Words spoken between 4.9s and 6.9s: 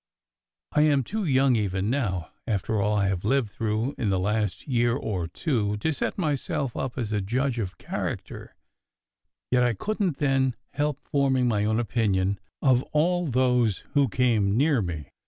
or two, to set myself